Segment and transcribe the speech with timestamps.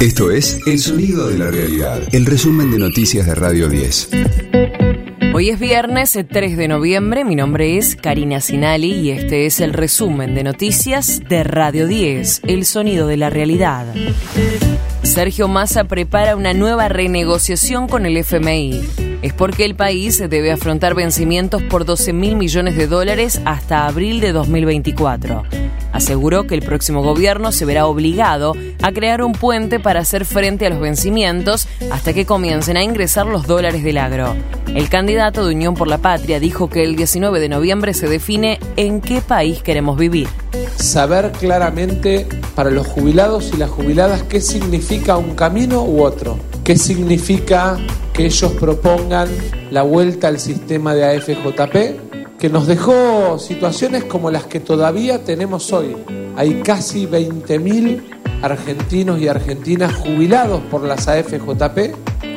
[0.00, 4.10] Esto es El Sonido de la Realidad, el resumen de noticias de Radio 10.
[5.34, 9.72] Hoy es viernes 3 de noviembre, mi nombre es Karina Sinali y este es el
[9.72, 13.92] resumen de noticias de Radio 10, El Sonido de la Realidad.
[15.02, 18.80] Sergio Massa prepara una nueva renegociación con el FMI.
[19.22, 24.20] Es porque el país debe afrontar vencimientos por 12 mil millones de dólares hasta abril
[24.20, 25.42] de 2024.
[25.98, 30.64] Aseguró que el próximo gobierno se verá obligado a crear un puente para hacer frente
[30.64, 34.36] a los vencimientos hasta que comiencen a ingresar los dólares del agro.
[34.72, 38.60] El candidato de Unión por la Patria dijo que el 19 de noviembre se define
[38.76, 40.28] en qué país queremos vivir.
[40.76, 46.78] Saber claramente para los jubilados y las jubiladas qué significa un camino u otro, qué
[46.78, 47.76] significa
[48.12, 49.28] que ellos propongan
[49.72, 52.07] la vuelta al sistema de AFJP
[52.38, 55.96] que nos dejó situaciones como las que todavía tenemos hoy.
[56.36, 58.02] Hay casi 20.000
[58.42, 61.78] argentinos y argentinas jubilados por las AFJP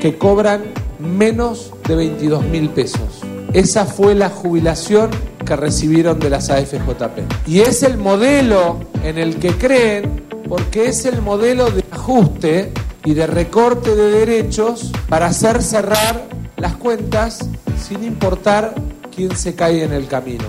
[0.00, 0.62] que cobran
[1.00, 3.20] menos de 22 mil pesos.
[3.52, 5.10] Esa fue la jubilación
[5.44, 7.48] que recibieron de las AFJP.
[7.48, 12.72] Y es el modelo en el que creen, porque es el modelo de ajuste
[13.04, 17.48] y de recorte de derechos para hacer cerrar las cuentas
[17.80, 18.74] sin importar
[19.18, 20.44] quién se cae en el camino.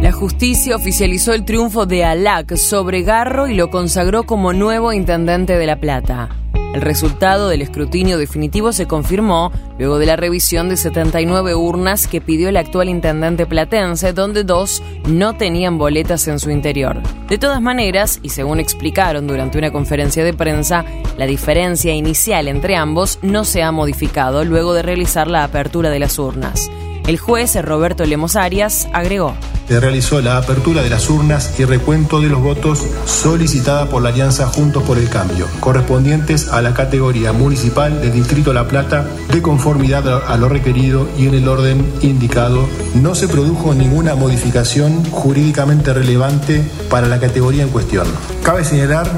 [0.00, 5.58] La justicia oficializó el triunfo de Alac sobre Garro y lo consagró como nuevo intendente
[5.58, 6.28] de La Plata.
[6.74, 12.20] El resultado del escrutinio definitivo se confirmó luego de la revisión de 79 urnas que
[12.20, 17.02] pidió el actual intendente platense, donde dos no tenían boletas en su interior.
[17.28, 20.84] De todas maneras, y según explicaron durante una conferencia de prensa,
[21.16, 25.98] la diferencia inicial entre ambos no se ha modificado luego de realizar la apertura de
[25.98, 26.70] las urnas.
[27.08, 29.34] El juez Roberto Lemos Arias agregó.
[29.66, 34.10] Se realizó la apertura de las urnas y recuento de los votos solicitada por la
[34.10, 39.40] Alianza Juntos por el Cambio, correspondientes a la categoría municipal del Distrito La Plata, de
[39.40, 42.68] conformidad a lo requerido y en el orden indicado.
[42.94, 48.06] No se produjo ninguna modificación jurídicamente relevante para la categoría en cuestión.
[48.42, 49.08] Cabe señalar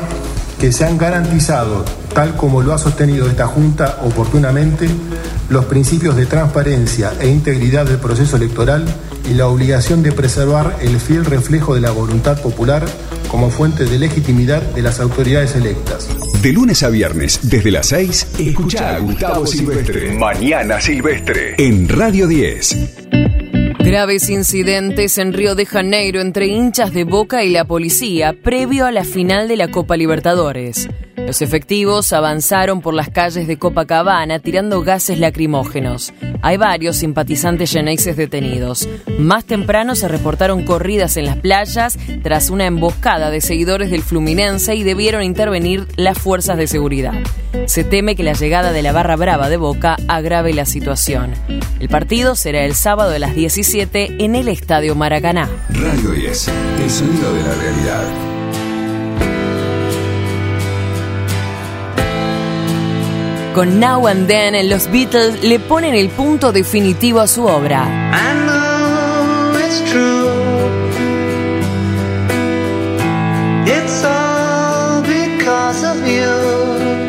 [0.60, 1.84] que se han garantizado,
[2.14, 4.88] tal como lo ha sostenido esta Junta oportunamente,
[5.48, 8.84] los principios de transparencia e integridad del proceso electoral
[9.30, 12.84] y la obligación de preservar el fiel reflejo de la voluntad popular
[13.28, 16.08] como fuente de legitimidad de las autoridades electas.
[16.42, 20.12] De lunes a viernes, desde las 6, escucha a Gustavo Silvestre.
[20.18, 21.54] Mañana Silvestre.
[21.58, 23.09] En Radio 10.
[23.90, 28.92] Graves incidentes en Río de Janeiro entre hinchas de Boca y la policía previo a
[28.92, 30.88] la final de la Copa Libertadores.
[31.16, 36.12] Los efectivos avanzaron por las calles de Copacabana tirando gases lacrimógenos.
[36.40, 38.88] Hay varios simpatizantes yeneises detenidos.
[39.18, 44.74] Más temprano se reportaron corridas en las playas tras una emboscada de seguidores del Fluminense
[44.76, 47.14] y debieron intervenir las fuerzas de seguridad.
[47.66, 51.32] Se teme que la llegada de la barra brava de Boca agrave la situación.
[51.78, 55.48] El partido será el sábado a las 17 en el Estadio Maracaná.
[55.70, 56.48] Radio 10,
[56.82, 58.04] el sonido de la realidad.
[63.54, 67.86] Con Now and Then, los Beatles le ponen el punto definitivo a su obra.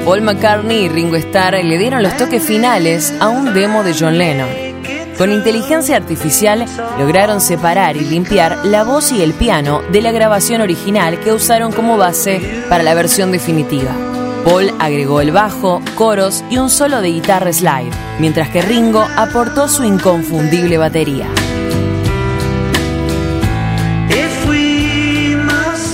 [0.05, 4.17] Paul McCartney y Ringo Starr le dieron los toques finales a un demo de John
[4.17, 4.60] Lennon.
[5.21, 6.65] Con inteligencia artificial
[6.97, 11.71] lograron separar y limpiar la voz y el piano de la grabación original que usaron
[11.71, 13.91] como base para la versión definitiva.
[14.43, 19.67] Paul agregó el bajo, coros y un solo de guitarra slide, mientras que Ringo aportó
[19.67, 21.27] su inconfundible batería.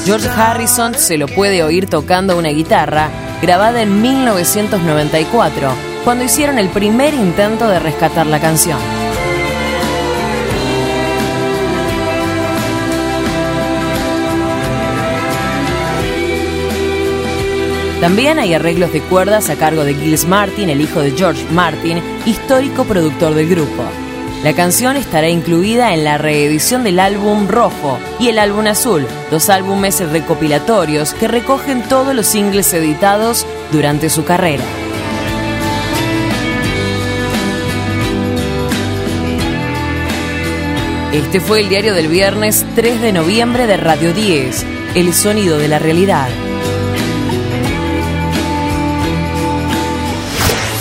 [0.05, 3.09] George Harrison se lo puede oír tocando una guitarra
[3.41, 5.69] grabada en 1994,
[6.05, 8.79] cuando hicieron el primer intento de rescatar la canción.
[17.99, 21.99] También hay arreglos de cuerdas a cargo de Gilles Martin, el hijo de George Martin,
[22.27, 23.83] histórico productor del grupo.
[24.43, 29.49] La canción estará incluida en la reedición del álbum Rojo y el álbum Azul, dos
[29.49, 34.63] álbumes recopilatorios que recogen todos los singles editados durante su carrera.
[41.13, 45.67] Este fue el diario del viernes 3 de noviembre de Radio 10, El Sonido de
[45.67, 46.29] la Realidad.